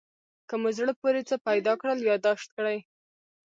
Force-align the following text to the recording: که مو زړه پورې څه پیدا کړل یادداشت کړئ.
که 0.47 0.55
مو 0.61 0.69
زړه 0.77 0.93
پورې 1.01 1.21
څه 1.29 1.35
پیدا 1.47 1.73
کړل 1.81 1.99
یادداشت 2.09 2.49
کړئ. 2.55 2.77